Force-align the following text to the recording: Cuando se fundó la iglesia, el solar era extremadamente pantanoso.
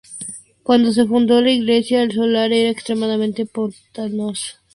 Cuando 0.63 0.91
se 0.93 1.05
fundó 1.05 1.41
la 1.41 1.51
iglesia, 1.51 2.01
el 2.01 2.11
solar 2.11 2.51
era 2.51 2.71
extremadamente 2.71 3.45
pantanoso. 3.45 4.55